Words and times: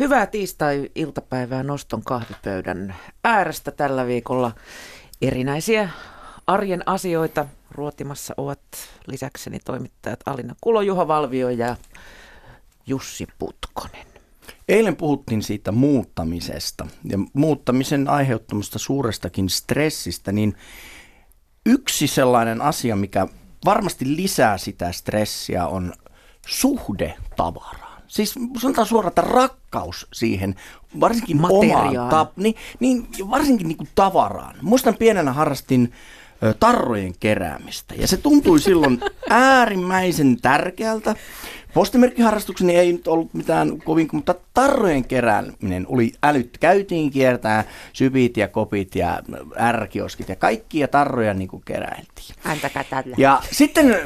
Hyvää 0.00 0.26
tiistai-iltapäivää 0.26 1.62
Noston 1.62 2.02
kahvipöydän 2.04 2.96
äärestä 3.24 3.70
tällä 3.70 4.06
viikolla. 4.06 4.52
Erinäisiä 5.22 5.88
arjen 6.46 6.88
asioita 6.88 7.46
ruotimassa 7.70 8.34
ovat 8.36 8.60
lisäkseni 9.06 9.58
toimittajat 9.64 10.20
Alina 10.26 10.54
Kulo, 10.60 10.80
Juha 10.80 11.08
Valvio 11.08 11.48
ja 11.48 11.76
Jussi 12.86 13.26
Putkonen. 13.38 14.06
Eilen 14.68 14.96
puhuttiin 14.96 15.42
siitä 15.42 15.72
muuttamisesta 15.72 16.86
ja 17.04 17.18
muuttamisen 17.32 18.08
aiheuttamasta 18.08 18.78
suurestakin 18.78 19.50
stressistä, 19.50 20.32
niin 20.32 20.56
yksi 21.66 22.06
sellainen 22.06 22.62
asia, 22.62 22.96
mikä 22.96 23.26
varmasti 23.64 24.16
lisää 24.16 24.58
sitä 24.58 24.92
stressiä, 24.92 25.66
on 25.66 25.92
suhde 26.46 27.16
tavaraan. 27.36 27.89
Siis 28.10 28.34
sanotaan 28.58 28.86
suoraan, 28.86 29.08
että 29.08 29.20
rakkaus 29.20 30.06
siihen, 30.12 30.54
varsinkin 31.00 31.40
omaan, 31.44 31.94
ta- 32.10 32.26
niin, 32.36 32.54
niin, 32.80 33.06
varsinkin 33.30 33.68
niin 33.68 33.76
kuin 33.76 33.88
tavaraan. 33.94 34.56
Muistan 34.62 34.94
pienenä 34.94 35.32
harrastin 35.32 35.92
tarrojen 36.60 37.12
keräämistä. 37.20 37.94
Ja 37.94 38.06
se 38.06 38.16
tuntui 38.16 38.60
silloin 38.70 39.00
äärimmäisen 39.28 40.36
tärkeältä. 40.42 41.14
Postimerkkiharrastukseni 41.74 42.76
ei 42.76 42.92
nyt 42.92 43.08
ollut 43.08 43.34
mitään 43.34 43.78
kovin, 43.84 44.08
mutta 44.12 44.34
tarrojen 44.54 45.04
kerääminen 45.04 45.86
oli 45.88 46.12
älyt. 46.22 46.58
Käytiin 46.58 47.10
kiertää 47.10 47.64
sypit 47.92 48.36
ja 48.36 48.48
kopit 48.48 48.94
ja 48.94 49.22
ärkioskit 49.58 50.28
ja 50.28 50.36
kaikkia 50.36 50.88
tarroja 50.88 51.34
niin 51.34 51.48
kuin 51.48 51.62
keräiltiin. 51.64 52.34
Antakaa 52.44 52.84
tällä. 52.84 53.16
Ja 53.18 53.42
sitten 53.52 53.96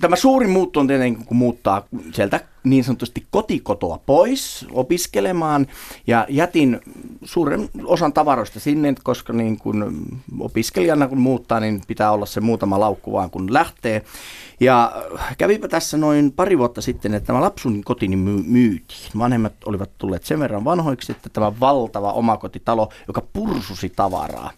tämä 0.00 0.16
suuri 0.16 0.46
muutto 0.46 0.80
on 0.80 0.86
tietenkin, 0.86 1.26
kun 1.26 1.36
muuttaa 1.36 1.86
sieltä 2.12 2.40
niin 2.66 2.84
sanotusti 2.84 3.26
kotikotoa 3.30 4.00
pois 4.06 4.66
opiskelemaan 4.70 5.66
ja 6.06 6.26
jätin 6.28 6.80
suuren 7.24 7.68
osan 7.84 8.12
tavaroista 8.12 8.60
sinne, 8.60 8.94
koska 9.02 9.32
niin 9.32 9.58
kun 9.58 10.06
opiskelijana 10.40 11.08
kun 11.08 11.20
muuttaa, 11.20 11.60
niin 11.60 11.82
pitää 11.86 12.12
olla 12.12 12.26
se 12.26 12.40
muutama 12.40 12.80
laukku 12.80 13.12
vaan 13.12 13.30
kun 13.30 13.52
lähtee. 13.52 14.04
Ja 14.60 14.92
kävipä 15.38 15.68
tässä 15.68 15.96
noin 15.96 16.32
pari 16.32 16.58
vuotta 16.58 16.80
sitten, 16.80 17.14
että 17.14 17.26
tämä 17.26 17.40
lapsun 17.40 17.84
kotini 17.84 18.16
my- 18.16 18.42
myytiin. 18.46 19.10
Vanhemmat 19.18 19.54
olivat 19.64 19.90
tulleet 19.98 20.24
sen 20.24 20.40
verran 20.40 20.64
vanhoiksi, 20.64 21.12
että 21.12 21.28
tämä 21.28 21.60
valtava 21.60 22.12
omakotitalo, 22.12 22.88
joka 23.06 23.22
pursusi 23.32 23.88
tavaraa, 23.88 24.50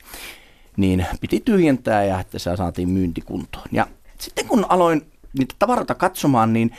niin 0.76 1.06
piti 1.20 1.42
tyhjentää 1.44 2.04
ja 2.04 2.20
että 2.20 2.38
se 2.38 2.56
saatiin 2.56 2.88
myyntikuntoon. 2.88 3.66
Ja 3.72 3.86
sitten 4.18 4.46
kun 4.46 4.66
aloin 4.68 5.02
niitä 5.38 5.54
tavaroita 5.58 5.94
katsomaan, 5.94 6.52
niin 6.52 6.70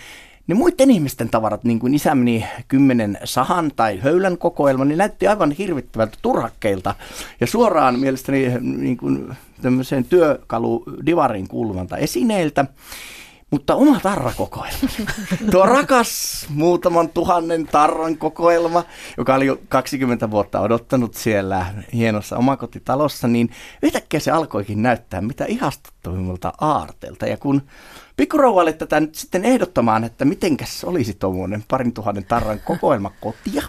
ne 0.50 0.56
muiden 0.56 0.92
ihmisten 0.92 1.30
tavarat, 1.30 1.64
niin 1.64 1.80
kuin 1.80 1.94
isä 1.94 2.16
meni 2.16 2.46
kymmenen 2.68 3.18
sahan 3.24 3.72
tai 3.76 4.00
höylän 4.00 4.38
kokoelma, 4.38 4.86
niin 4.86 4.98
näytti 4.98 5.28
aivan 5.28 5.52
hirvittävältä 5.52 6.18
turhakkeilta 6.22 6.96
ja 7.42 7.48
suoraan 7.48 8.00
mielestäni 8.00 8.54
niin 8.62 8.98
kuin 8.98 9.36
tämmöiseen 9.62 10.04
työkalu 10.04 10.84
divariin 11.06 11.48
kuuluvalta 11.48 11.98
esineiltä. 11.98 12.66
Mutta 13.52 13.76
oma 13.76 14.00
tarrakokoelma. 14.00 14.90
Tuo 15.52 15.66
rakas 15.66 16.46
muutaman 16.50 17.10
tuhannen 17.10 17.66
tarran 17.66 18.18
kokoelma, 18.18 18.84
joka 19.18 19.36
oli 19.36 19.46
jo 19.46 19.58
20 19.70 20.32
vuotta 20.32 20.60
odottanut 20.60 21.14
siellä 21.14 21.66
hienossa 21.94 22.38
omakotitalossa, 22.38 23.28
niin 23.28 23.50
yhtäkkiä 23.84 24.20
se 24.20 24.32
alkoikin 24.32 24.82
näyttää 24.82 25.22
mitä 25.22 25.46
ihastuttavimmalta 25.46 26.54
aarteelta. 26.62 27.26
Ja 27.28 27.38
kun 27.38 27.62
pikkurouvalle 28.18 28.74
tätä 28.74 29.00
nyt 29.00 29.16
sitten 29.16 29.46
ehdottamaan, 29.46 30.04
että 30.04 30.26
mitenkäs 30.26 30.84
olisi 30.84 31.14
tuommoinen 31.14 31.64
parin 31.68 31.94
tuhannen 31.94 32.26
tarran 32.26 32.60
kokoelma 32.66 33.12
kotia, 33.22 33.64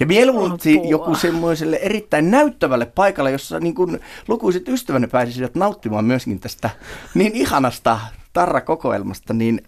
ja 0.00 0.06
mieluusti 0.06 0.80
joku 0.88 1.14
semmoiselle 1.14 1.76
erittäin 1.76 2.30
näyttävälle 2.30 2.86
paikalle, 2.86 3.30
jossa 3.30 3.60
niin 3.60 3.74
kuin 3.74 4.00
lukuiset 4.28 4.68
ystävänne 4.68 5.06
pääsisivät 5.06 5.54
nauttimaan 5.54 6.04
myöskin 6.04 6.40
tästä 6.40 6.70
niin 7.14 7.32
ihanasta 7.34 7.98
tarrakokoelmasta, 8.34 9.34
niin 9.34 9.60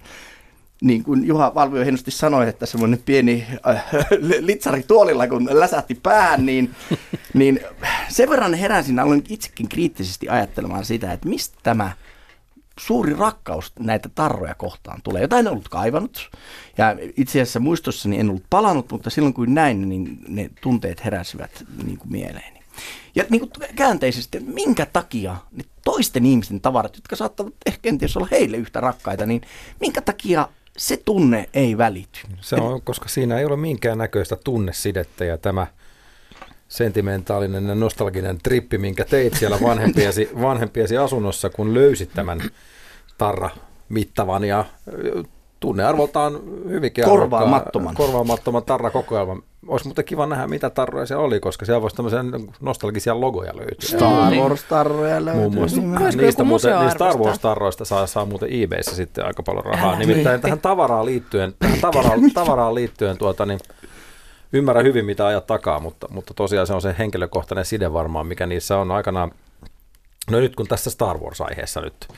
niin 0.81 1.05
kuin 1.05 1.27
Juha 1.27 1.55
Valvio 1.55 1.83
hienosti 1.83 2.11
sanoi, 2.11 2.49
että 2.49 2.67
semmoinen 2.67 3.03
pieni 3.05 3.47
äh, 3.69 3.85
litsari 4.41 4.83
tuolilla, 4.83 5.29
kun 5.29 5.49
läsähti 5.53 5.95
pään, 5.95 6.47
niin, 6.47 6.75
niin 7.35 7.61
sen 8.09 8.31
verran 8.31 8.55
heräsin, 8.55 8.99
aloin 8.99 9.25
itsekin 9.29 9.69
kriittisesti 9.69 10.29
ajattelemaan 10.29 10.85
sitä, 10.85 11.13
että 11.13 11.29
mistä 11.29 11.59
tämä 11.63 11.93
suuri 12.81 13.15
rakkaus 13.15 13.73
näitä 13.79 14.09
tarroja 14.15 14.55
kohtaan 14.55 15.01
tulee. 15.03 15.23
Jotain 15.23 15.47
en 15.47 15.53
ollut 15.53 15.69
kaivannut 15.69 16.31
ja 16.79 16.97
itse 17.17 17.41
asiassa 17.41 17.61
muistossani 17.61 18.21
en 18.21 18.29
ollut 18.29 18.45
palannut, 18.51 18.91
mutta 18.93 19.11
silloin 19.11 19.35
kun 19.35 19.55
näin, 19.55 19.89
niin 19.89 20.19
ne 20.29 20.51
tunteet 20.61 21.05
heräsivät 21.05 21.65
niin 21.85 21.99
kuin 21.99 22.13
mieleeni. 22.13 22.56
Ja 23.15 23.25
niin 23.31 23.41
kuin 23.41 23.51
käänteisesti, 23.77 24.39
että 24.39 24.51
minkä 24.51 24.87
takia 24.87 25.37
ne 25.53 25.65
toisten 25.85 26.27
ihmisten 26.27 26.61
tavarat, 26.61 26.97
jotka 26.97 27.17
saattavat 27.17 27.55
ehkä 27.67 27.81
kenties 27.83 28.17
olla 28.17 28.29
heille 28.31 28.57
yhtä 28.57 28.81
rakkaita, 28.81 29.27
niin 29.27 29.43
minkä 29.81 30.01
takia 30.01 30.49
se 30.77 30.97
tunne 30.97 31.49
ei 31.55 31.79
välity? 31.79 32.21
Se 32.41 32.57
on, 32.57 32.83
koska 32.83 33.09
siinä 33.09 33.39
ei 33.39 33.45
ole 33.45 33.57
minkään 33.57 33.99
näköistä 33.99 34.37
tunnesidettä 34.37 35.25
ja 35.25 35.39
tämä 35.39 35.67
sentimentaalinen 36.69 37.67
ja 37.67 37.75
nostalginen 37.75 38.39
trippi, 38.43 38.79
minkä 38.79 39.05
teit 39.05 39.35
siellä 39.35 39.59
vanhempiesi, 39.63 40.31
vanhempiesi 40.43 40.97
asunnossa, 40.97 41.51
kun 41.51 41.75
löysit 41.75 42.11
tämän 42.15 42.41
tarra 43.19 43.51
mittavan 43.89 44.45
ja 44.45 44.65
tunnearvoltaan 45.61 46.41
hyvinkin 46.69 47.05
korvaamattoman. 47.05 47.95
korvaamattoman 47.95 48.65
tarrakokoelman. 48.65 49.43
Olisi 49.67 49.85
muuten 49.85 50.05
kiva 50.05 50.27
nähdä, 50.27 50.47
mitä 50.47 50.71
tarroja 50.71 51.07
se 51.07 51.17
oli, 51.17 51.41
koska 51.41 51.65
siellä 51.65 51.83
voisi 51.83 51.97
tämmöisiä 51.97 52.21
nostalgisia 52.61 53.21
logoja 53.21 53.57
löytyä. 53.57 53.99
Star 53.99 54.35
Wars-tarroja 54.35 55.25
löytyy. 55.25 55.43
Muun 55.43 55.55
muassa. 55.55 55.81
Niistä, 56.17 56.45
muuten, 56.45 56.79
niistä 56.79 56.95
Star 56.95 57.17
Wars-tarroista 57.17 57.85
saa, 57.85 58.07
saa 58.07 58.25
muuten 58.25 58.49
eBayssä 58.63 58.95
sitten 58.97 59.27
aika 59.27 59.43
paljon 59.43 59.65
rahaa. 59.65 59.89
Älä 59.89 59.99
Nimittäin 59.99 60.35
niin. 60.35 60.41
tähän 60.41 60.61
tavaraan 60.61 61.07
liittyen, 61.07 61.55
tähän 61.59 61.81
tavaraan, 61.81 62.21
tavaraan 62.35 62.75
liittyen 62.75 63.19
tuota, 63.19 63.47
niin 63.47 63.61
ymmärrän 64.53 64.85
hyvin, 64.85 65.05
mitä 65.05 65.27
ajat 65.27 65.47
takaa, 65.47 65.81
mutta, 65.81 66.07
mutta 66.11 66.35
tosiaan 66.35 66.67
se 66.67 66.75
on 66.75 66.83
se 66.83 66.95
henkilökohtainen 66.99 67.65
side 67.65 67.93
varmaan, 67.93 68.27
mikä 68.27 68.47
niissä 68.47 68.79
on 68.79 68.91
aikanaan. 68.91 69.33
No 70.31 70.41
nyt 70.41 70.57
kun 70.57 70.67
tässä 70.67 70.91
Star 70.91 71.19
Wars-aiheessa 71.19 71.81
nyt 71.81 72.09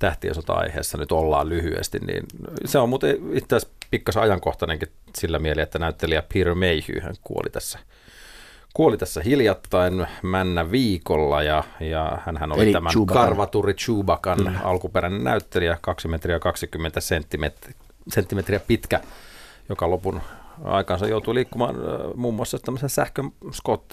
tähtien 0.00 0.34
sota-aiheessa 0.34 0.98
nyt 0.98 1.12
ollaan 1.12 1.48
lyhyesti, 1.48 1.98
niin 1.98 2.24
se 2.64 2.78
on 2.78 2.88
muuten 2.88 3.16
itse 3.32 3.56
asiassa 3.56 3.76
pikkasen 3.90 4.22
ajankohtainenkin 4.22 4.88
sillä 5.16 5.38
mieli, 5.38 5.60
että 5.60 5.78
näyttelijä 5.78 6.22
Peter 6.34 6.54
Mayhew 6.54 7.00
hän 7.02 7.14
kuoli 7.22 7.50
tässä 7.50 7.78
kuoli 8.74 8.96
tässä 8.96 9.20
hiljattain 9.20 10.06
männä 10.22 10.70
viikolla 10.70 11.42
ja, 11.42 11.64
ja 11.80 12.18
hän 12.38 12.52
oli 12.52 12.62
Eli 12.62 12.72
tämän 12.72 12.92
Chewbacca. 12.92 13.20
karvaturi 13.20 13.74
Chewbacan 13.74 14.38
mm. 14.38 14.54
alkuperäinen 14.62 15.24
näyttelijä, 15.24 15.78
2 15.80 16.08
metriä 16.08 16.38
20 16.38 17.00
senttimetriä, 17.00 17.74
senttimetriä 18.08 18.60
pitkä, 18.60 19.00
joka 19.68 19.90
lopun 19.90 20.20
aikansa 20.64 21.06
joutui 21.06 21.34
liikkumaan 21.34 21.74
muun 22.14 22.34
muassa 22.34 22.58
tämmöisen 22.58 22.90
sähkön 22.90 23.30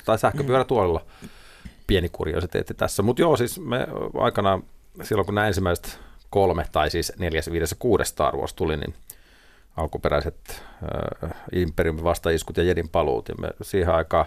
tai 0.06 0.19
sähköpyörätuolilla. 0.19 1.06
Pieni 1.88 2.09
kuriositeetti 2.09 2.73
tässä, 2.73 3.03
mutta 3.03 3.22
joo, 3.22 3.38
siis 3.38 3.59
me 3.59 3.88
aikanaan 4.19 4.63
silloin 5.03 5.25
kun 5.25 5.35
nämä 5.35 5.47
ensimmäiset 5.47 6.00
kolme, 6.30 6.66
tai 6.72 6.90
siis 6.90 7.13
neljäs, 7.19 7.52
viides 7.52 7.72
ja 7.72 7.78
kuudes 7.80 8.09
Star 8.09 8.35
Wars 8.35 8.53
tuli, 8.53 8.78
niin 8.78 8.94
alkuperäiset 9.78 10.63
äh, 11.24 11.31
Imperiumin 11.52 12.03
vastaiskut 12.03 12.58
ja 12.58 12.63
Jedin 12.63 12.90
paluut, 12.90 13.30
ja 13.30 13.35
me 13.40 13.50
siihen 13.62 13.94
aikaan 13.96 14.25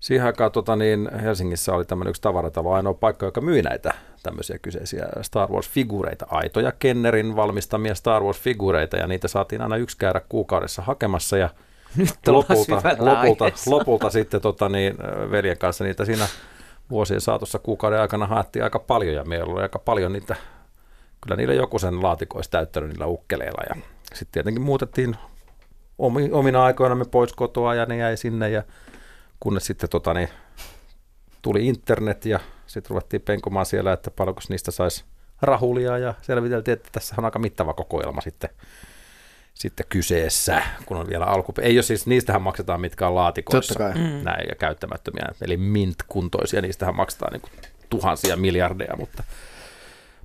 Siihen 0.00 0.26
aikaan 0.26 0.52
tota, 0.52 0.76
niin 0.76 1.10
Helsingissä 1.22 1.74
oli 1.74 1.84
tämmöinen 1.84 2.10
yksi 2.10 2.22
tavaratalo, 2.22 2.72
ainoa 2.72 2.94
paikka, 2.94 3.26
joka 3.26 3.40
myi 3.40 3.62
näitä 3.62 3.94
tämmöisiä 4.22 4.58
kyseisiä 4.58 5.06
Star 5.22 5.48
Wars-figureita, 5.50 6.26
aitoja 6.28 6.72
Kennerin 6.72 7.36
valmistamia 7.36 7.94
Star 7.94 8.22
Wars-figureita, 8.22 8.96
ja 8.96 9.06
niitä 9.06 9.28
saatiin 9.28 9.62
aina 9.62 9.76
yksi 9.76 9.98
käydä 9.98 10.20
kuukaudessa 10.28 10.82
hakemassa, 10.82 11.38
ja 11.38 11.50
Nyt 11.96 12.08
lopulta, 12.26 12.82
lopulta, 12.98 13.44
lopulta 13.66 14.10
sitten 14.10 14.40
tota, 14.40 14.68
niin, 14.68 14.94
veljen 15.30 15.58
kanssa 15.58 15.84
niitä 15.84 16.04
siinä 16.04 16.26
vuosien 16.90 17.20
saatossa 17.20 17.58
kuukauden 17.58 18.00
aikana 18.00 18.26
haettiin 18.26 18.62
aika 18.64 18.78
paljon 18.78 19.14
ja 19.14 19.24
meillä 19.24 19.52
oli 19.52 19.62
aika 19.62 19.78
paljon 19.78 20.12
niitä, 20.12 20.36
kyllä 21.20 21.36
niillä 21.36 21.54
joku 21.54 21.78
sen 21.78 22.02
laatikoista 22.02 22.58
täyttänyt 22.58 22.90
niillä 22.90 23.06
ukkeleilla. 23.06 23.62
Ja 23.68 23.82
sitten 24.14 24.32
tietenkin 24.32 24.62
muutettiin 24.62 25.16
omina 26.32 26.64
aikoina 26.64 26.94
me 26.94 27.04
pois 27.04 27.32
kotoa 27.32 27.74
ja 27.74 27.86
ne 27.86 27.96
jäi 27.96 28.16
sinne 28.16 28.50
ja 28.50 28.62
kunnes 29.40 29.66
sitten 29.66 29.90
tota, 29.90 30.14
niin, 30.14 30.28
tuli 31.42 31.66
internet 31.66 32.26
ja 32.26 32.40
sitten 32.66 32.90
ruvettiin 32.90 33.22
penkomaan 33.22 33.66
siellä, 33.66 33.92
että 33.92 34.10
paljonko 34.10 34.40
niistä 34.48 34.70
saisi 34.70 35.04
rahulia 35.42 35.98
ja 35.98 36.14
selviteltiin, 36.22 36.72
että 36.72 36.88
tässä 36.92 37.14
on 37.18 37.24
aika 37.24 37.38
mittava 37.38 37.72
kokoelma 37.72 38.20
sitten 38.20 38.50
sitten 39.60 39.86
kyseessä, 39.88 40.62
kun 40.86 40.96
on 40.96 41.08
vielä 41.08 41.24
alku. 41.24 41.54
Ei 41.60 41.76
ole 41.76 41.82
siis, 41.82 42.06
niistähän 42.06 42.42
maksetaan 42.42 42.80
mitkä 42.80 43.06
on 43.06 43.14
laatikoissa. 43.14 43.74
Totta 43.74 43.92
kai. 43.92 44.02
Mm. 44.02 44.24
Näin, 44.24 44.48
ja 44.48 44.54
käyttämättömiä, 44.54 45.24
eli 45.42 45.56
mint-kuntoisia, 45.56 46.60
niistähän 46.60 46.96
maksetaan 46.96 47.32
niin 47.32 47.40
kuin 47.40 47.52
tuhansia 47.90 48.36
miljardeja, 48.36 48.96
mutta, 48.96 49.24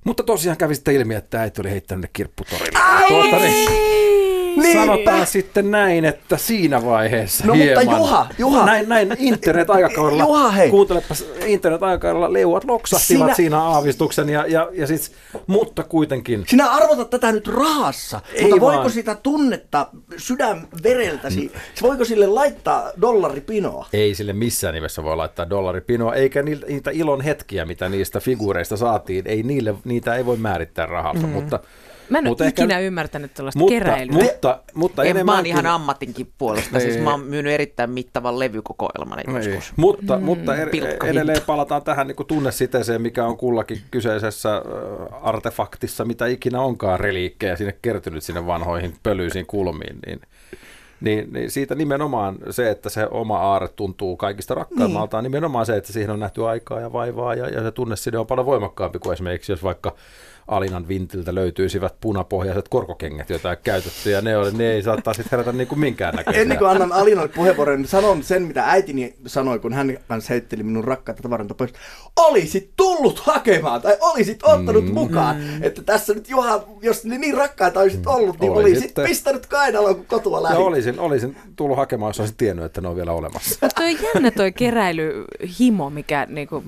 mutta 0.04 0.22
tosiaan 0.22 0.56
kävi 0.56 0.74
sitten 0.74 0.94
ilmi, 0.94 1.14
että 1.14 1.40
äiti 1.40 1.60
oli 1.60 1.70
heittänyt 1.70 2.02
ne 2.02 2.10
kirpputorille. 2.12 2.78
Ai! 2.78 3.08
Tuota, 3.08 3.36
niin, 3.36 3.68
Niin. 4.56 4.78
Sanotaan 4.86 5.26
sitten 5.26 5.70
näin, 5.70 6.04
että 6.04 6.36
siinä 6.36 6.84
vaiheessa 6.84 7.46
No 7.46 7.54
hieman. 7.54 7.84
mutta 7.84 7.98
Juha, 7.98 8.26
Juha. 8.38 8.66
Näin, 8.66 8.88
näin 8.88 9.16
internet-aikakaudella, 9.18 10.22
Juha, 10.22 10.50
hei. 10.50 10.70
kuuntelepas 10.70 11.24
internet-aikakaudella 11.46 12.32
leuat 12.32 12.64
loksahtivat 12.64 13.22
Sinä- 13.26 13.34
siinä 13.34 13.62
aavistuksen, 13.62 14.28
ja, 14.28 14.46
ja, 14.46 14.68
ja 14.72 14.86
siis, 14.86 15.12
mutta 15.46 15.82
kuitenkin. 15.82 16.44
Sinä 16.46 16.70
arvotat 16.70 17.10
tätä 17.10 17.32
nyt 17.32 17.48
rahassa, 17.48 18.20
Ei 18.34 18.42
mutta 18.42 18.60
voiko 18.60 18.78
vaan. 18.80 18.90
sitä 18.90 19.14
tunnetta 19.14 19.86
sydänvereltäsi, 20.16 21.52
voiko 21.82 22.04
sille 22.04 22.26
laittaa 22.26 22.90
dollaripinoa? 23.00 23.86
Ei 23.92 24.14
sille 24.14 24.32
missään 24.32 24.74
nimessä 24.74 25.04
voi 25.04 25.16
laittaa 25.16 25.50
dollaripinoa, 25.50 26.14
eikä 26.14 26.42
niitä, 26.42 26.66
niitä 26.66 26.90
ilon 26.90 27.20
hetkiä, 27.20 27.64
mitä 27.64 27.88
niistä 27.88 28.20
figuureista 28.20 28.76
saatiin, 28.76 29.26
ei 29.26 29.42
niille, 29.42 29.74
niitä 29.84 30.14
ei 30.14 30.26
voi 30.26 30.36
määrittää 30.36 30.86
rahalla, 30.86 31.20
mm. 31.26 31.28
mutta... 31.28 31.60
Mä 32.10 32.18
en 32.18 32.24
mutta 32.24 32.44
ole 32.44 32.48
ehkä- 32.48 32.62
ikinä 32.62 32.80
ymmärtänyt 32.80 33.34
tällaista 33.34 33.58
mutta, 33.58 33.72
keräilyä. 33.74 34.22
mutta, 34.22 34.62
mutta 34.74 35.04
En, 35.04 35.06
mä 35.06 35.10
oon 35.10 35.16
enemmänkin... 35.16 35.52
ihan 35.52 35.66
ammatinkin 35.66 36.32
puolesta. 36.38 36.80
Siis 36.80 36.98
mä 36.98 37.10
oon 37.10 37.20
myynyt 37.20 37.52
erittäin 37.52 37.90
mittavan 37.90 38.38
levykokoelman 38.38 39.18
Ei. 39.18 39.34
joskus. 39.36 39.72
Mutta, 39.76 40.16
mm, 40.18 40.24
mutta 40.24 40.56
er, 40.56 40.68
edelleen 41.04 41.42
palataan 41.46 41.82
tähän 41.82 42.06
niin 42.06 42.26
tunnesiteeseen, 42.28 43.02
mikä 43.02 43.24
on 43.24 43.36
kullakin 43.36 43.78
kyseisessä 43.90 44.62
artefaktissa, 45.22 46.04
mitä 46.04 46.26
ikinä 46.26 46.60
onkaan 46.60 47.00
reliikkejä 47.00 47.56
sinne 47.56 47.76
kertynyt 47.82 48.24
sinne 48.24 48.46
vanhoihin 48.46 48.94
pölyisiin 49.02 49.46
kulmiin, 49.46 49.98
niin, 50.06 50.20
niin, 51.00 51.32
niin 51.32 51.50
siitä 51.50 51.74
nimenomaan 51.74 52.38
se, 52.50 52.70
että 52.70 52.88
se 52.88 53.06
oma 53.10 53.38
aare 53.38 53.68
tuntuu 53.68 54.16
kaikista 54.16 54.54
rakkaimmalta, 54.54 55.16
niin. 55.16 55.22
nimenomaan 55.22 55.66
se, 55.66 55.76
että 55.76 55.92
siihen 55.92 56.10
on 56.10 56.20
nähty 56.20 56.46
aikaa 56.46 56.80
ja 56.80 56.92
vaivaa 56.92 57.34
ja, 57.34 57.48
ja 57.48 57.62
se 57.62 57.70
tunneside 57.70 58.18
on 58.18 58.26
paljon 58.26 58.46
voimakkaampi 58.46 58.98
kuin 58.98 59.12
esimerkiksi 59.12 59.52
jos 59.52 59.62
vaikka 59.62 59.94
Alinan 60.48 60.88
vintiltä 60.88 61.34
löytyisivät 61.34 61.94
punapohjaiset 62.00 62.68
korkokengät, 62.68 63.30
joita 63.30 63.50
ei 63.50 63.56
käytetty, 63.64 64.10
ja 64.10 64.20
ne, 64.20 64.36
oli, 64.36 64.52
ne 64.52 64.72
ei 64.72 64.82
saattaa 64.82 65.14
sitten 65.14 65.30
herätä 65.30 65.52
niin 65.52 65.68
kuin 65.68 65.78
minkäännäköisiä. 65.78 66.42
Ennen 66.42 66.58
kuin 66.58 66.70
annan 66.70 66.92
Alinalle 66.92 67.28
puheenvuoron, 67.28 67.78
niin 67.78 67.88
sanon 67.88 68.22
sen, 68.22 68.42
mitä 68.42 68.64
äitini 68.66 69.14
sanoi, 69.26 69.58
kun 69.58 69.72
hän 69.72 69.98
kanssa 70.08 70.32
heitteli 70.32 70.62
minun 70.62 70.84
rakkaita 70.84 71.22
tavaroita 71.22 71.54
pois. 71.54 71.72
Olisit 72.16 72.70
tullut 72.76 73.18
hakemaan 73.18 73.82
tai 73.82 73.96
olisit 74.00 74.42
ottanut 74.42 74.84
mm. 74.84 74.94
mukaan. 74.94 75.36
Että 75.62 75.82
tässä 75.82 76.14
nyt 76.14 76.28
Juha, 76.28 76.64
jos 76.82 77.04
ne 77.04 77.18
niin 77.18 77.36
rakkaita 77.36 77.80
olisit 77.80 78.06
ollut, 78.06 78.40
niin 78.40 78.52
Olisit. 78.52 78.76
olisit 78.76 78.94
pistänyt 79.08 79.46
kainaloon, 79.46 79.96
kun 79.96 80.06
kotua 80.06 80.42
lähi. 80.42 80.56
Olisin, 80.88 81.00
olisin 81.00 81.36
tullut 81.56 81.76
hakemaan, 81.76 82.10
jos 82.10 82.20
olisin 82.20 82.36
tiennyt, 82.36 82.64
että 82.64 82.80
ne 82.80 82.88
on 82.88 82.96
vielä 82.96 83.12
olemassa. 83.12 83.58
Mutta 83.62 83.80
toi 83.80 83.98
jännä 84.14 84.30
toi 84.30 84.52
keräilyhimo, 84.52 85.90
mikä 85.90 86.26
niinku, 86.30 86.62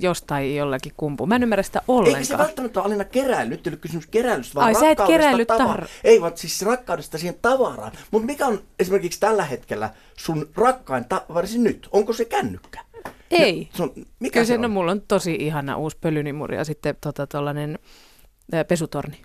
jostain 0.00 0.56
jollakin 0.56 0.92
kumpuu. 0.96 1.26
Mä 1.26 1.36
en 1.36 1.42
ymmärrä 1.42 1.62
sitä 1.62 1.78
Eikä 1.78 1.86
se 1.86 1.92
ollenkaan. 1.92 2.38
välttämättä 2.38 2.80
ole 2.80 2.86
Alina 2.86 3.04
keräily. 3.04 3.50
Nyt 3.50 3.66
ei 3.66 3.70
ole 3.70 3.76
kysymys 3.78 4.06
keräilystä, 4.06 4.54
vaan 4.54 4.66
Ai, 4.66 4.74
sä 4.74 4.78
et 4.80 4.98
rakkaudesta 4.98 5.18
keräillyt 5.18 5.48
tavara- 5.48 5.84
tar- 5.84 5.88
Ei, 6.04 6.20
vaan 6.20 6.32
siis 6.34 6.62
rakkaudesta 6.62 7.18
siihen 7.18 7.36
tavaraan. 7.42 7.92
Mutta 8.10 8.26
mikä 8.26 8.46
on 8.46 8.60
esimerkiksi 8.78 9.20
tällä 9.20 9.44
hetkellä 9.44 9.90
sun 10.16 10.48
rakkain 10.56 11.04
tavarasi 11.04 11.58
nyt? 11.58 11.88
Onko 11.92 12.12
se 12.12 12.24
kännykkä? 12.24 12.80
Ei. 13.30 13.68
Se 13.74 13.82
on, 13.82 13.92
mikä 14.20 14.32
Kyllä 14.32 14.44
se 14.46 14.48
se, 14.52 14.58
no, 14.58 14.64
on? 14.64 14.70
mulla 14.70 14.90
on 14.90 15.00
tosi 15.08 15.34
ihana 15.34 15.76
uusi 15.76 15.96
pölynimuri 16.00 16.56
ja 16.56 16.64
sitten 16.64 16.96
tota, 17.00 17.26
tollanen, 17.26 17.78
ää, 18.52 18.64
pesutorni. 18.64 19.16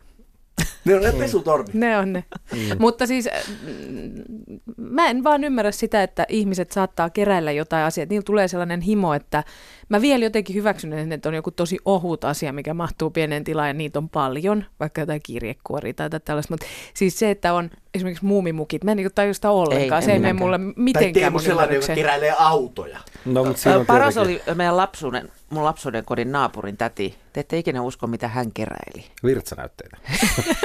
Ne 0.85 0.95
on 0.95 1.01
ne 1.01 1.11
pesutorni. 1.11 1.69
Ne 1.73 1.97
on 1.97 2.13
ne. 2.13 2.23
Mm. 2.51 2.59
Mutta 2.79 3.07
siis 3.07 3.29
mm, 3.67 4.59
mä 4.77 5.07
en 5.07 5.23
vaan 5.23 5.43
ymmärrä 5.43 5.71
sitä, 5.71 6.03
että 6.03 6.25
ihmiset 6.29 6.71
saattaa 6.71 7.09
keräillä 7.09 7.51
jotain 7.51 7.85
asiaa. 7.85 8.07
Niillä 8.09 8.23
tulee 8.25 8.47
sellainen 8.47 8.81
himo, 8.81 9.13
että 9.13 9.43
mä 9.89 10.01
vielä 10.01 10.25
jotenkin 10.25 10.55
hyväksyn, 10.55 11.11
että 11.11 11.29
on 11.29 11.35
joku 11.35 11.51
tosi 11.51 11.77
ohut 11.85 12.23
asia, 12.23 12.53
mikä 12.53 12.73
mahtuu 12.73 13.09
pieneen 13.09 13.43
tilaan 13.43 13.67
ja 13.69 13.73
niitä 13.73 13.99
on 13.99 14.09
paljon, 14.09 14.65
vaikka 14.79 15.01
jotain 15.01 15.21
kirjekuoria 15.23 15.93
tai 15.93 16.05
jotain 16.05 16.21
tällaista. 16.21 16.53
Mutta 16.53 16.65
siis 16.93 17.19
se, 17.19 17.31
että 17.31 17.53
on 17.53 17.69
esimerkiksi 17.93 18.25
muumimukit, 18.25 18.83
mä 18.83 18.91
en 18.91 18.97
niin 18.97 19.09
taju 19.15 19.33
sitä 19.33 19.51
ollenkaan. 19.51 20.01
Ei, 20.01 20.05
se 20.05 20.11
ei 20.11 20.15
en 20.15 20.21
mene 20.21 20.33
mulle 20.33 20.57
Tai 20.57 20.73
mitenkään 20.75 21.13
Teemu 21.13 21.31
mun 21.33 21.41
sellainen, 21.41 21.75
joka 21.75 21.95
keräilee 21.95 22.35
autoja. 22.39 22.99
No, 23.25 23.43
mutta 23.43 23.85
Paras 23.87 24.17
oli 24.17 24.41
meidän 24.55 24.77
lapsuuden, 24.77 25.31
mun 25.49 25.63
lapsuuden 25.63 26.05
kodin 26.05 26.31
naapurin 26.31 26.77
täti. 26.77 27.17
Te 27.33 27.39
ette 27.39 27.57
ikinä 27.57 27.81
usko, 27.81 28.07
mitä 28.07 28.27
hän 28.27 28.51
keräili. 28.51 29.05
Virtsanäytteitä. 29.23 29.97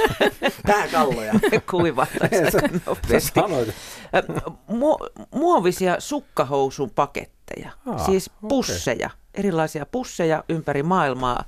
Pääkalloja. 0.66 1.32
Kuiva. 1.70 2.06
Sanoit. 3.34 3.74
Mu- 4.70 5.26
muovisia 5.34 6.00
sukkahousun 6.00 6.90
paketteja, 6.90 7.70
Aa, 7.86 7.98
siis 7.98 8.30
pusseja, 8.48 9.10
erilaisia 9.34 9.86
pusseja 9.86 10.44
ympäri 10.48 10.82
maailmaa, 10.82 11.44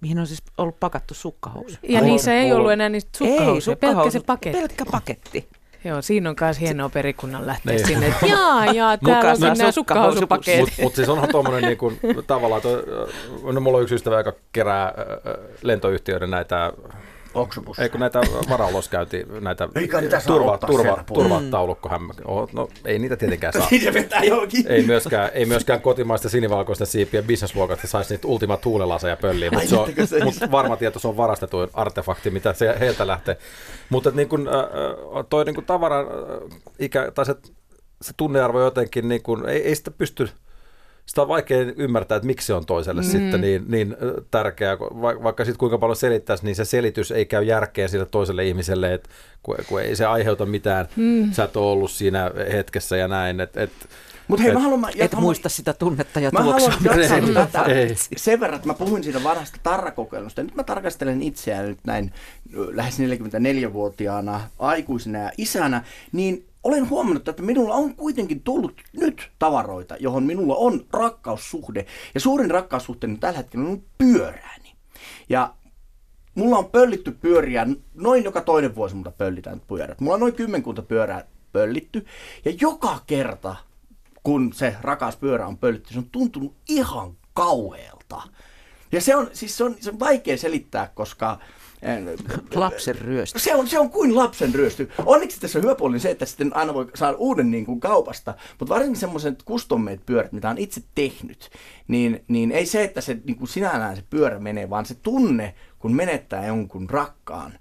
mihin 0.00 0.18
on 0.18 0.26
siis 0.26 0.42
ollut 0.58 0.80
pakattu 0.80 1.14
sukkahousu. 1.14 1.78
Ja 1.82 2.00
niissä 2.00 2.34
ei 2.34 2.52
ollut 2.52 2.72
enää 2.72 2.88
niistä 2.88 3.18
sukkahousuja, 3.18 3.76
pelkkä 3.76 4.10
se 4.10 4.20
paketti. 4.20 4.58
Pelkkä 4.58 4.84
paketti. 4.90 5.48
Joo, 5.84 6.02
siinä 6.02 6.30
on 6.30 6.36
myös 6.40 6.60
hienoa 6.60 6.88
perikunnan 6.88 7.46
lähteä 7.46 7.74
Niin. 7.74 7.86
sinne, 7.86 8.06
että 8.06 8.26
jaa, 8.36 8.66
jaa, 8.66 8.96
täällä 8.98 9.34
nämä 9.34 9.54
nämä 9.54 9.72
sukkahousupussit. 9.72 9.74
sukkahousupaketit. 9.74 10.60
Mutta 10.60 10.82
mut 10.82 10.94
siis 10.94 11.08
onhan 11.08 11.28
tuommoinen 11.28 11.62
niinku, 11.62 11.92
tavallaan, 12.26 12.62
toi, 12.62 12.84
no 13.52 13.60
mulla 13.60 13.76
on 13.78 13.82
yksi 13.82 13.94
ystävä, 13.94 14.18
joka 14.18 14.32
kerää 14.52 14.94
ö, 14.98 15.02
ö, 15.30 15.38
lentoyhtiöiden 15.62 16.30
näitä, 16.30 16.72
Oksupus. 17.34 17.78
ei 17.78 17.88
kun 17.88 18.00
näitä 18.00 18.20
varauloskäynti, 18.48 19.26
näitä 19.40 19.68
Eikä 19.74 20.00
niitä 20.00 20.20
saa 20.20 20.36
turva, 20.36 20.58
turva. 20.58 21.42
Oh, 22.24 22.48
no 22.52 22.68
ei 22.84 22.98
niitä 22.98 23.16
tietenkään 23.16 23.52
saa. 23.52 23.68
Se 23.84 23.94
vetää 23.94 24.22
johonkin. 24.22 24.66
Ei 24.68 24.82
myöskään, 24.82 25.30
ei 25.34 25.46
myöskään 25.46 25.80
kotimaista 25.80 26.28
sinivalkoista 26.28 26.86
siipiä 26.86 27.22
bisnesluokasta 27.22 27.86
saisi 27.86 28.14
niitä 28.14 28.28
ultima 28.28 28.56
tuulelaseja 28.56 29.16
pölliä, 29.16 29.50
mutta 29.50 29.68
se 29.68 29.76
on, 29.76 29.88
ettekö 29.88 30.06
se- 30.06 30.24
mut 30.24 30.34
varma 30.50 30.76
tieto 30.76 30.98
se 30.98 31.08
on 31.08 31.16
varastetuin 31.16 31.70
artefakti, 31.74 32.30
mitä 32.30 32.52
se 32.52 32.76
heiltä 32.80 33.06
lähtee. 33.06 33.36
Mutta 33.90 34.10
niin 34.10 34.28
kun, 34.28 34.48
äh, 34.48 34.54
äh, 34.54 35.24
toi 35.30 35.44
niin 35.44 35.54
kun 35.54 35.64
tavaran 35.64 36.06
äh, 36.06 36.58
ikä, 36.78 37.10
tai 37.14 37.26
se, 37.26 37.34
se 38.02 38.12
tunnearvo 38.16 38.60
jotenkin, 38.60 39.08
niin 39.08 39.22
kun, 39.22 39.48
ei, 39.48 39.62
ei 39.62 39.74
sitä 39.74 39.90
pysty, 39.90 40.28
sitä 41.06 41.22
on 41.22 41.28
vaikea 41.28 41.58
ymmärtää, 41.76 42.16
että 42.16 42.26
miksi 42.26 42.46
se 42.46 42.54
on 42.54 42.66
toiselle 42.66 43.02
mm. 43.02 43.08
sitten 43.08 43.40
niin, 43.40 43.64
niin 43.68 43.96
tärkeää, 44.30 44.78
va, 44.78 45.22
vaikka 45.22 45.44
sitten 45.44 45.58
kuinka 45.58 45.78
paljon 45.78 45.96
selittäisi, 45.96 46.44
niin 46.44 46.56
se 46.56 46.64
selitys 46.64 47.10
ei 47.10 47.26
käy 47.26 47.44
järkeen 47.44 47.88
sille 47.88 48.06
toiselle 48.06 48.44
ihmiselle, 48.46 48.94
että 48.94 49.08
kun, 49.42 49.56
kun 49.68 49.80
ei 49.80 49.96
se 49.96 50.06
aiheuta 50.06 50.46
mitään, 50.46 50.88
mm. 50.96 51.32
sä 51.32 51.44
et 51.44 51.56
ole 51.56 51.72
ollut 51.72 51.90
siinä 51.90 52.30
hetkessä 52.52 52.96
ja 52.96 53.08
näin, 53.08 53.40
että 53.40 53.62
et, 53.62 53.70
Mutta 54.28 54.42
hei, 54.42 54.50
Et- 54.50 54.54
mä 54.54 54.60
haluan... 54.60 54.80
Mä, 54.80 54.88
Et 54.88 54.94
jatkan- 54.94 55.20
muista 55.20 55.48
sitä 55.48 55.72
tunnetta 55.72 56.20
ja 56.20 56.30
ei. 57.68 57.94
sen 58.16 58.40
verran, 58.40 58.56
että 58.56 58.68
mä 58.68 58.74
puhuin 58.74 59.04
siitä 59.04 59.24
vanhasta 59.24 59.58
tarrakokeilusta. 59.62 60.42
Nyt 60.42 60.54
mä 60.54 60.64
tarkastelen 60.64 61.22
itseään 61.22 61.68
nyt 61.68 61.78
näin 61.86 62.12
lähes 62.52 62.98
44-vuotiaana 62.98 64.40
aikuisena 64.58 65.18
ja 65.18 65.30
isänä, 65.38 65.84
niin 66.12 66.46
olen 66.62 66.90
huomannut, 66.90 67.28
että 67.28 67.42
minulla 67.42 67.74
on 67.74 67.94
kuitenkin 67.94 68.42
tullut 68.42 68.80
nyt 68.92 69.30
tavaroita, 69.38 69.96
johon 70.00 70.22
minulla 70.22 70.56
on 70.56 70.86
rakkaussuhde. 70.92 71.86
Ja 72.14 72.20
suurin 72.20 72.50
rakkaussuhteeni 72.50 73.18
tällä 73.18 73.36
hetkellä 73.36 73.68
on 73.68 73.82
pyörääni. 73.98 74.72
Ja 75.28 75.54
mulla 76.34 76.58
on 76.58 76.70
pöllitty 76.70 77.10
pyöriä, 77.10 77.66
noin 77.94 78.24
joka 78.24 78.40
toinen 78.40 78.74
vuosi 78.74 78.94
multa 78.94 79.10
pöllitään 79.10 79.60
pyörät. 79.60 80.00
Mulla 80.00 80.14
on 80.14 80.20
noin 80.20 80.34
kymmenkunta 80.34 80.82
pyörää 80.82 81.24
pöllitty. 81.52 82.06
Ja 82.44 82.52
joka 82.60 83.00
kerta, 83.06 83.56
kun 84.22 84.52
se 84.52 84.76
rakas 84.80 85.16
pyörä 85.16 85.46
on 85.46 85.58
pöllitty, 85.58 85.92
se 85.92 85.98
on 85.98 86.10
tuntunut 86.12 86.56
ihan 86.68 87.16
kauhealta. 87.34 88.22
Ja 88.92 89.00
se 89.00 89.16
on, 89.16 89.30
siis 89.32 89.56
se 89.56 89.64
on, 89.64 89.76
se 89.80 89.90
on 89.90 90.00
vaikea 90.00 90.36
selittää, 90.36 90.90
koska 90.94 91.38
Lapsen 92.54 92.98
ryöstö. 92.98 93.38
se 93.38 93.54
on, 93.54 93.68
se 93.68 93.78
on 93.78 93.90
kuin 93.90 94.16
lapsen 94.16 94.54
ryösty. 94.54 94.90
Onneksi 95.06 95.40
tässä 95.40 95.58
on 95.58 95.62
hyvä 95.62 95.74
puoli 95.74 96.00
se, 96.00 96.10
että 96.10 96.26
sitten 96.26 96.56
aina 96.56 96.74
voi 96.74 96.86
saada 96.94 97.16
uuden 97.16 97.50
niin 97.50 97.66
kuin 97.66 97.80
kaupasta, 97.80 98.34
mutta 98.58 98.74
varsinkin 98.74 99.00
semmoiset 99.00 99.42
custom 99.44 99.80
made 99.80 100.00
pyörät, 100.06 100.32
mitä 100.32 100.50
on 100.50 100.58
itse 100.58 100.82
tehnyt, 100.94 101.50
niin, 101.88 102.24
niin 102.28 102.52
ei 102.52 102.66
se, 102.66 102.84
että 102.84 103.00
se 103.00 103.18
niin 103.24 103.36
kuin 103.36 103.48
sinällään 103.48 103.96
se 103.96 104.02
pyörä 104.10 104.38
menee, 104.38 104.70
vaan 104.70 104.86
se 104.86 104.94
tunne, 104.94 105.54
kun 105.78 105.94
menettää 105.94 106.46
jonkun 106.46 106.90
rakkaan, 106.90 107.52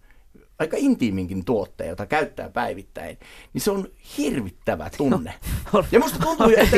aika 0.61 0.77
intiiminkin 0.79 1.45
tuotteen, 1.45 1.89
jota 1.89 2.05
käyttää 2.05 2.49
päivittäin, 2.49 3.17
niin 3.53 3.61
se 3.61 3.71
on 3.71 3.87
hirvittävä 4.17 4.89
tunne. 4.97 5.33
Olen- 5.73 5.85
Ja 5.91 5.99
musta 5.99 6.19
tuntuu, 6.19 6.49
että 6.57 6.77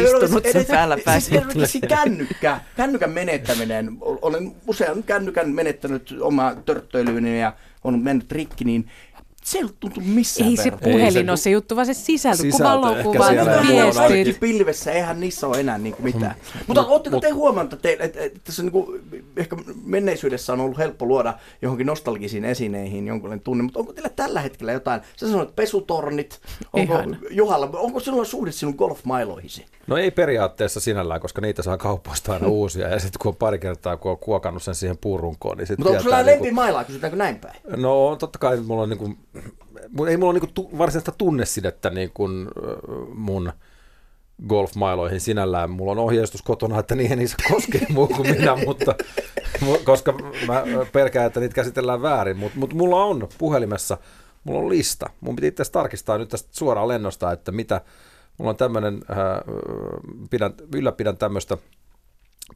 sen 0.53 0.65
päällä 0.65 0.97
siis 1.19 1.27
esimerkiksi 1.27 1.81
kännykkä, 1.81 2.59
kännykän 2.75 3.11
menettäminen, 3.11 3.97
olen 4.01 4.55
usean 4.67 5.03
kännykän 5.03 5.49
menettänyt 5.49 6.15
omaa 6.21 6.55
törttöilyyni 6.55 7.39
ja 7.41 7.53
on 7.83 8.03
mennyt 8.03 8.31
rikki, 8.31 8.63
niin 8.65 8.89
se 9.43 9.57
ei 9.57 9.63
tuntunut 9.79 10.09
missään 10.09 10.50
Ei 10.50 10.57
se 10.57 10.63
verran. 10.63 10.79
Ei 10.83 10.91
puhelin 10.93 11.25
se- 11.25 11.31
ole 11.31 11.38
se 11.38 11.50
juttu, 11.50 11.75
vaan 11.75 11.85
se 11.85 11.93
sisältö, 11.93 12.41
Sisältö 12.43 12.88
kaikki 13.97 14.13
viestit. 14.13 14.39
pilvessä, 14.39 14.91
eihän 14.91 15.19
niissä 15.19 15.47
ole 15.47 15.59
enää 15.59 15.77
niin 15.77 15.95
kuin 15.95 16.03
mitään. 16.03 16.35
Mutta 16.67 16.85
oletteko 16.85 17.19
te 17.19 17.29
huomannut, 17.29 17.73
että, 17.73 17.81
te, 17.88 17.97
että, 18.05 18.19
että 18.19 18.39
tässä 18.43 18.63
niin 18.63 18.71
kuin, 18.71 19.01
ehkä 19.38 19.55
menneisyydessä 19.85 20.53
on 20.53 20.59
ollut 20.62 20.77
helppo 20.77 21.05
luoda 21.05 21.33
johonkin 21.62 21.88
nostalgisiin 21.88 22.45
esineihin 22.45 23.07
jonkunlainen 23.07 23.43
tunne, 23.43 23.63
mutta 23.63 23.79
onko 23.79 23.93
teillä 23.93 24.09
tällä 24.15 24.41
hetkellä 24.41 24.71
jotain, 24.71 25.01
sä 25.17 25.27
sanoit 25.27 25.55
pesutornit, 25.55 26.39
onko. 26.73 26.93
Juhalla, 27.29 27.69
onko 27.73 28.00
sinulla 28.00 28.25
suhde 28.25 28.51
sinun 28.51 28.75
golfmailoihisi? 28.77 29.65
No 29.88 29.97
ei 29.97 30.12
periaatteessa 30.12 30.79
sinällään, 30.79 31.21
koska 31.21 31.41
niitä 31.41 31.62
saa 31.62 31.77
kaupoista 31.77 32.33
aina 32.33 32.47
uusia. 32.59 32.88
Ja 32.88 33.00
sitten 33.00 33.19
kun 33.21 33.29
on 33.29 33.35
pari 33.35 33.59
kertaa, 33.59 33.97
kun 33.97 34.12
on 34.12 34.17
kuokannut 34.17 34.63
sen 34.63 34.75
siihen 34.75 34.97
puurunkoon, 34.97 35.57
niin 35.57 35.67
sitten 35.67 35.83
Mutta 35.85 35.91
onko 35.91 36.03
sulla 36.03 36.25
lempimailaa, 36.25 36.83
kysytäänkö 36.83 37.17
näin 37.17 37.39
päin? 37.39 37.55
No 37.75 38.15
totta 38.19 38.39
kai 38.39 38.57
mulla 38.57 38.81
on 38.83 38.89
niin 38.89 38.97
kuin 38.97 39.17
ei 40.09 40.17
mulla 40.17 40.31
ole 40.31 40.39
niin 40.39 40.53
kuin, 40.55 40.77
varsinaista 40.77 41.11
tunnesidettä 41.11 41.89
niin 41.89 42.11
kuin, 42.13 42.47
mun 43.13 43.53
golfmailoihin 44.47 45.21
sinällään. 45.21 45.69
Mulla 45.69 45.91
on 45.91 45.97
ohjeistus 45.97 46.41
kotona, 46.41 46.79
että 46.79 46.95
niihin 46.95 47.19
ei 47.19 47.27
saa 47.27 47.49
koskea 47.51 47.81
muu 47.89 48.07
kuin 48.07 48.29
minä, 48.29 48.55
mutta, 48.65 48.95
koska 49.83 50.13
mä 50.47 50.63
pelkään, 50.91 51.27
että 51.27 51.39
niitä 51.39 51.55
käsitellään 51.55 52.01
väärin. 52.01 52.37
Mutta 52.37 52.59
mut 52.59 52.73
mulla 52.73 53.03
on 53.03 53.27
puhelimessa, 53.37 53.97
mulla 54.43 54.59
on 54.59 54.69
lista. 54.69 55.09
Mun 55.21 55.35
piti 55.35 55.47
itse 55.47 55.63
tarkistaa 55.71 56.17
nyt 56.17 56.29
tästä 56.29 56.49
suoraan 56.51 56.87
lennosta, 56.87 57.31
että 57.31 57.51
mitä, 57.51 57.81
mulla 58.37 58.49
on 58.49 58.57
tämmöinen, 58.57 59.01
äh, 59.11 59.17
pidän, 60.29 60.53
ylläpidän 60.75 61.17
tämmöistä 61.17 61.57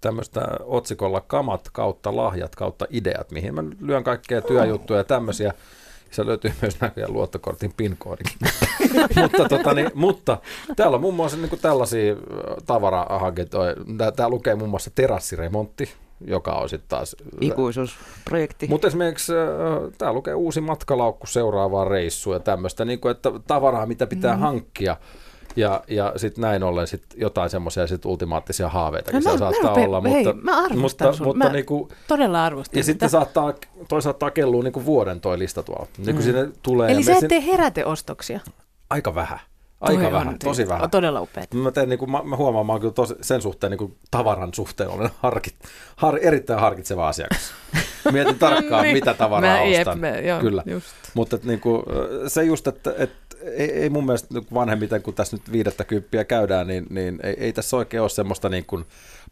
tämmöistä 0.02 0.42
otsikolla 0.64 1.22
kamat 1.22 1.70
kautta 1.74 2.16
lahjat 2.16 2.56
kautta 2.56 2.86
ideat, 2.90 3.32
mihin 3.32 3.56
mä 3.56 3.64
lyön 3.80 4.04
kaikkea 4.04 4.42
työjuttuja 4.42 5.00
ja 5.00 5.04
tämmöisiä. 5.04 5.54
Se 6.12 6.26
löytyy 6.26 6.54
myös 6.62 6.82
näköjään 6.82 7.14
luottokortin 7.14 7.74
PIN-koodikin. 7.78 8.38
mutta, 9.22 9.50
tota, 9.50 9.74
niin, 9.74 9.92
mutta 9.94 10.38
täällä 10.76 10.96
on 10.96 11.02
muun 11.02 11.14
muassa 11.14 11.38
niin 11.38 11.50
kuin 11.50 11.60
tällaisia 11.60 12.16
tavarahankintoja. 12.66 13.76
Tää 14.16 14.30
lukee 14.30 14.56
muun 14.56 14.70
muassa 14.70 14.92
terassiremontti, 14.96 15.90
joka 16.26 16.52
on 16.52 16.70
sitten 16.70 16.90
taas... 16.90 17.16
Ikuisuusprojekti. 17.42 18.68
Mutta 18.68 18.88
esimerkiksi 18.88 19.34
äh, 19.34 19.94
täällä 19.98 20.16
lukee 20.16 20.34
uusi 20.34 20.62
matkalaukku 20.62 21.28
seuraavaan 21.28 21.88
reissuun 21.88 22.36
ja 22.36 22.40
tämmöistä, 22.40 22.86
niin 22.86 23.00
kuin, 23.00 23.12
että 23.12 23.32
tavaraa, 23.48 23.86
mitä 23.86 24.08
pitää 24.08 24.36
mm. 24.36 24.42
hankkia. 24.42 24.98
Ja, 25.58 25.84
ja 25.88 26.14
sitten 26.16 26.42
näin 26.42 26.64
ollen 26.64 26.88
sit 26.88 27.04
jotain 27.16 27.50
semmoisia 27.50 27.88
sit 27.88 28.06
ultimaattisia 28.06 28.70
haaveita 28.70 29.12
no, 29.12 29.22
saattaa 29.22 29.76
mä 29.76 29.86
olla. 29.86 30.02
Hei, 30.02 30.26
mutta, 30.26 30.42
mä 30.42 30.58
arvostan 30.66 31.08
mutta, 31.08 31.24
mutta 31.24 31.46
mä 31.46 31.52
niinku, 31.52 31.90
todella 32.08 32.46
arvostan 32.46 32.80
Ja 32.80 32.84
sitä. 32.84 32.94
sitten 32.94 33.10
saattaa 33.10 33.54
toisaalta 33.90 34.20
takellua 34.20 34.64
niinku 34.64 34.86
vuoden 34.86 35.22
toi 35.22 35.40
lista 35.40 35.64
tuolla. 35.64 35.88
Niin 35.98 36.16
mm. 36.16 36.22
sinne 36.22 36.50
tulee 36.62 36.92
Eli 36.92 37.04
sä 37.04 37.16
et 37.22 37.28
tee 37.28 37.46
heräteostoksia? 37.46 38.40
Aika 38.90 39.16
vähän. 39.16 39.40
Aika 39.82 40.02
Toi 40.02 40.12
vähän, 40.12 40.28
on, 40.28 40.40
tosi 40.40 40.68
vähän. 40.68 40.84
On 40.84 40.90
todella 40.90 41.22
upeat. 41.22 41.54
Mä, 41.54 41.72
teen, 41.72 41.90
niin 41.90 42.00
kuin, 42.00 42.12
mä, 42.12 42.24
mä 42.24 42.36
huomaan, 42.36 42.66
mä 42.66 42.80
kyllä 42.80 42.94
tosi, 42.94 43.16
sen 43.22 43.42
suhteen 43.42 43.72
niin 43.72 43.78
kuin 43.78 43.98
tavaran 44.12 44.54
suhteen 44.54 44.90
olen 44.90 45.10
harkit, 45.20 45.56
har, 45.96 46.20
erittäin 46.22 46.60
harkitseva 46.60 47.08
asiakas. 47.08 47.54
Mietin 48.12 48.40
tarkkaan, 48.40 48.84
niin. 48.84 48.94
mitä 48.94 49.14
tavaraa 49.14 49.56
mä, 49.56 49.62
ostan. 49.62 49.72
Jep, 49.72 50.02
me, 50.02 50.22
joo, 50.22 50.40
kyllä. 50.40 50.64
Just. 50.66 50.88
Mutta 51.14 51.38
niin 51.44 51.60
kuin, 51.60 51.84
se 52.28 52.44
just, 52.44 52.68
että, 52.68 52.94
että 52.98 53.27
ei, 53.44 53.72
ei 53.72 53.90
mun 53.90 54.06
mielestä 54.06 54.28
vanhemmiten, 54.54 55.02
kun 55.02 55.14
tässä 55.14 55.38
nyt 55.38 55.52
viidettä 55.52 55.84
kymppiä 55.84 56.24
käydään, 56.24 56.68
niin, 56.68 56.86
niin 56.90 57.20
ei, 57.24 57.36
ei 57.38 57.54
tässä 57.54 57.78
oikein 57.78 58.02
ole 58.02 58.10
semmoista 58.10 58.50
niin 58.50 58.66
kuin 58.66 58.86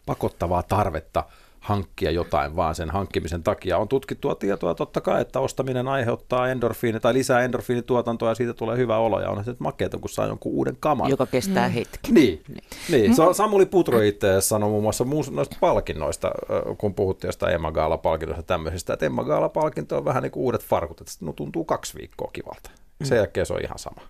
pakottavaa 0.05 0.63
tarvetta 0.63 1.24
hankkia 1.65 2.12
jotain 2.12 2.55
vaan 2.55 2.75
sen 2.75 2.89
hankkimisen 2.89 3.43
takia. 3.43 3.77
On 3.77 3.88
tutkittua 3.88 4.35
tietoa 4.35 4.75
totta 4.75 5.01
kai, 5.01 5.21
että 5.21 5.39
ostaminen 5.39 5.88
aiheuttaa 5.88 6.50
endorfiini 6.50 7.00
tai 7.00 7.13
lisää 7.13 7.41
endorfiinituotantoa 7.41 8.29
ja 8.29 8.35
siitä 8.35 8.53
tulee 8.53 8.77
hyvä 8.77 8.97
olo 8.97 9.21
ja 9.21 9.29
on 9.29 9.43
se 9.43 9.55
makeeta, 9.59 9.97
kun 9.97 10.09
saa 10.09 10.27
jonkun 10.27 10.51
uuden 10.51 10.77
kaman. 10.79 11.09
Joka 11.09 11.25
kestää 11.25 11.67
mm. 11.67 11.74
hetki. 11.74 12.12
Niin, 12.12 12.43
niin. 12.47 12.63
niin. 12.89 13.12
Mm. 13.12 13.33
Samuli 13.33 13.65
Putro 13.65 14.01
itse 14.01 14.41
sanoi 14.41 14.69
muun 14.69 14.83
muassa 14.83 15.05
noista 15.31 15.57
palkinnoista, 15.59 16.31
kun 16.77 16.93
puhuttiin 16.93 17.27
jostain 17.27 17.55
Emma 17.55 17.71
Gaala-palkinnoista 17.71 18.43
tämmöisistä, 18.43 18.93
että 18.93 19.05
Emma 19.05 19.24
Gaala-palkinto 19.24 19.97
on 19.97 20.05
vähän 20.05 20.24
niin 20.24 20.31
kuin 20.31 20.43
uudet 20.43 20.63
farkut, 20.63 21.01
että 21.01 21.13
no 21.21 21.33
tuntuu 21.33 21.63
kaksi 21.63 21.97
viikkoa 21.97 22.29
kivalta. 22.33 22.71
Sen 23.03 23.17
jälkeen 23.17 23.45
se 23.45 23.53
on 23.53 23.61
ihan 23.63 23.79
sama. 23.79 24.01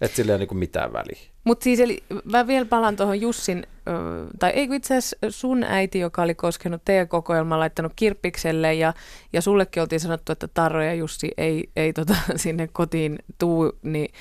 Että 0.00 0.16
sillä 0.16 0.32
ei 0.32 0.36
ole 0.36 0.46
niin 0.46 0.58
mitään 0.58 0.92
väliä. 0.92 1.18
Mutta 1.44 1.64
siis 1.64 1.80
eli 1.80 2.02
mä 2.24 2.46
vielä 2.46 2.66
palaan 2.66 2.96
tuohon 2.96 3.20
Jussin, 3.20 3.66
tai 4.38 4.50
ei 4.50 4.68
itse 4.72 4.96
asiassa 4.96 5.16
sun 5.30 5.64
äiti, 5.64 5.98
joka 5.98 6.22
oli 6.22 6.34
koskenut 6.34 6.82
teidän 6.84 7.08
kokoelmaa, 7.08 7.58
laittanut 7.58 7.92
kirppikselle 7.96 8.74
ja, 8.74 8.94
ja 9.32 9.42
sullekin 9.42 9.82
oltiin 9.82 10.00
sanottu, 10.00 10.32
että 10.32 10.48
Tarro 10.48 10.82
ja 10.82 10.94
Jussi 10.94 11.30
ei, 11.36 11.70
ei 11.76 11.92
tota, 11.92 12.14
sinne 12.36 12.68
kotiin 12.72 13.18
tuu, 13.38 13.72
niin 13.82 14.12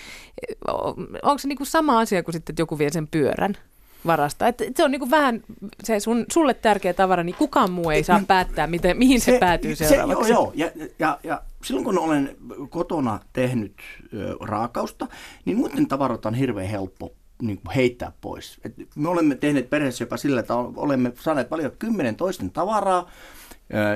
onko 1.24 1.38
se 1.38 1.48
niinku 1.48 1.66
sama 1.66 2.00
asia 2.00 2.24
kuin 2.24 2.34
sitten, 2.34 2.54
että 2.54 2.62
joku 2.62 2.78
vie 2.78 2.90
sen 2.90 3.08
pyörän? 3.08 3.58
varasta. 4.06 4.48
Et 4.48 4.58
se 4.78 4.84
on 4.84 4.92
niinku 4.92 5.12
vähän 5.12 5.44
se 5.84 6.00
sun, 6.00 6.26
sulle 6.32 6.54
tärkeä 6.54 6.94
tavara, 6.94 7.24
niin 7.24 7.36
kukaan 7.36 7.72
muu 7.72 7.90
ei 7.90 8.04
saa 8.04 8.22
päättää, 8.28 8.68
miten, 8.68 8.98
mihin 8.98 9.22
se, 9.22 9.32
se 9.32 9.40
päätyy 9.40 9.76
seuraavaksi. 9.76 10.24
Se, 10.24 10.34
joo, 10.34 10.52
joo. 10.56 10.72
Ja, 10.76 10.88
ja, 11.00 11.20
ja 11.24 11.42
silloin 11.66 11.86
kun 11.86 12.00
olen 12.00 12.38
kotona 12.70 13.20
tehnyt 13.34 13.74
raakausta, 14.40 15.08
niin 15.46 15.58
muiden 15.58 15.88
tavaroita 15.88 16.30
on 16.30 16.36
hirveän 16.36 16.68
helppo 16.68 17.14
niin 17.42 17.58
kuin 17.58 17.76
heittää 17.76 18.12
pois. 18.22 18.60
Et 18.64 18.74
me 18.96 19.10
olemme 19.10 19.36
tehneet 19.36 19.70
perheessä 19.70 20.04
jopa 20.04 20.18
sillä, 20.18 20.40
että 20.40 20.56
olemme 20.56 21.12
saaneet 21.20 21.50
paljon 21.50 21.72
kymmenen 21.80 22.16
toisten 22.16 22.52
tavaraa, 22.52 23.10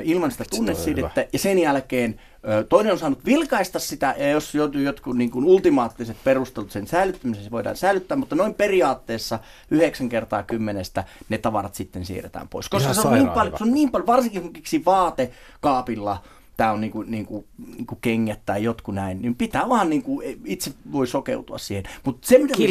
ilman 0.04 0.32
sitä 0.32 0.44
tunnesidettä. 0.50 1.28
Ja 1.34 1.40
sen 1.40 1.60
jälkeen 1.60 2.22
toinen 2.70 2.94
on 2.94 3.00
saanut 3.00 3.26
vilkaista 3.26 3.80
sitä, 3.80 4.16
ja 4.18 4.30
jos 4.30 4.56
jotkut 4.56 5.18
niin 5.18 5.32
kuin 5.32 5.46
ultimaattiset 5.46 6.18
perustelut 6.24 6.72
sen 6.72 6.88
säilyttämiseen, 6.88 7.44
se 7.44 7.52
voidaan 7.52 7.76
säilyttää, 7.76 8.18
mutta 8.18 8.36
noin 8.36 8.54
periaatteessa 8.54 9.40
yhdeksän 9.72 10.10
kertaa 10.10 10.44
kymmenestä 10.44 11.04
ne 11.30 11.38
tavarat 11.38 11.76
sitten 11.76 12.06
siirretään 12.06 12.48
pois. 12.48 12.70
Koska 12.70 12.94
se 12.94 13.08
on, 13.08 13.14
niin 13.14 13.30
paljon, 13.30 13.58
se 13.58 13.64
on 13.64 13.74
niin 13.74 13.92
paljon, 13.92 14.08
varsinkin 14.08 14.86
vaatekaapilla, 14.86 16.22
tämä 16.58 16.72
on 16.72 16.82
niinku, 16.82 17.02
niinku, 17.02 17.48
niinku 17.78 17.98
kengät 18.02 18.40
tai 18.46 18.64
jotkut 18.64 18.96
näin, 18.96 19.22
niin 19.22 19.36
pitää 19.36 19.70
vaan 19.70 19.90
niinku, 19.90 20.22
itse 20.46 20.72
voi 20.92 21.08
sokeutua 21.08 21.58
siihen. 21.58 21.84
Mutta 22.04 22.28
se, 22.28 22.38
mitä 22.38 22.58
se 22.58 22.64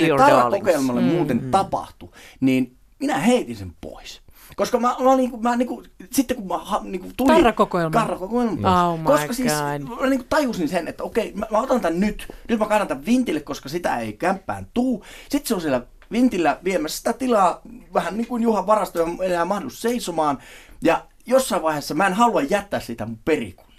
kokeilmalle 0.50 1.00
mm, 1.00 1.06
muuten 1.06 1.42
mm. 1.42 1.50
tapahtui, 1.50 2.08
niin 2.40 2.76
minä 2.98 3.18
heitin 3.18 3.56
sen 3.56 3.72
pois. 3.80 4.24
Koska 4.56 4.80
mä, 4.80 4.96
mä, 5.04 5.16
niinku, 5.16 5.36
mä 5.36 5.56
niinku, 5.56 5.82
sitten 6.12 6.36
kun 6.36 6.46
mä 6.46 6.60
niinku, 6.82 7.08
tulin... 7.16 7.34
Tarrakokoelma. 7.34 8.00
Tarrakokoelma. 8.00 8.88
Oh 8.88 9.00
koska 9.04 9.32
siis 9.32 9.52
mä 9.52 10.06
niinku 10.08 10.26
tajusin 10.28 10.68
sen, 10.68 10.88
että 10.88 11.04
okei, 11.04 11.32
mä, 11.34 11.46
mä 11.50 11.58
otan 11.58 11.80
tämän 11.80 12.00
nyt. 12.00 12.28
Nyt 12.48 12.58
mä 12.58 12.66
kannan 12.66 12.88
tämän 12.88 13.06
vintille, 13.06 13.40
koska 13.40 13.68
sitä 13.68 13.98
ei 13.98 14.12
kämppään 14.12 14.66
tuu. 14.74 15.04
Sitten 15.28 15.48
se 15.48 15.54
on 15.54 15.60
siellä 15.60 15.82
vintillä 16.12 16.58
viemässä 16.64 16.98
sitä 16.98 17.12
tilaa, 17.12 17.60
vähän 17.94 18.16
niin 18.16 18.26
kuin 18.26 18.42
Juhan 18.42 18.66
varasto, 18.66 18.98
johon 18.98 19.18
enää 19.22 19.44
mahdollisuus 19.44 19.82
seisomaan. 19.82 20.38
Ja 20.82 21.06
jossain 21.26 21.62
vaiheessa 21.62 21.94
mä 21.94 22.06
en 22.06 22.12
halua 22.12 22.42
jättää 22.42 22.80
sitä 22.80 23.06
mun 23.06 23.18
perikunnalle. 23.24 23.73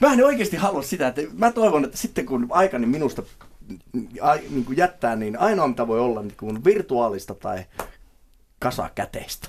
Mä 0.00 0.12
en 0.12 0.24
oikeasti 0.24 0.56
halua 0.56 0.82
sitä, 0.82 1.08
että 1.08 1.20
mä 1.32 1.52
toivon, 1.52 1.84
että 1.84 1.96
sitten 1.96 2.26
kun 2.26 2.46
aikani 2.50 2.86
minusta 2.86 3.22
niin 4.50 4.64
kuin 4.64 4.76
jättää, 4.76 5.16
niin 5.16 5.38
ainoa 5.38 5.68
mitä 5.68 5.86
voi 5.86 6.00
olla 6.00 6.22
niin 6.22 6.36
kuin 6.36 6.64
virtuaalista 6.64 7.34
tai 7.34 7.64
kasakäteistä. 8.58 9.48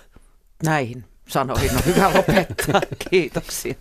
Näihin 0.64 1.06
sanoihin 1.28 1.72
on 1.76 1.86
hyvä 1.86 2.12
lopettaa. 2.14 2.82
Kiitoksia. 3.10 3.76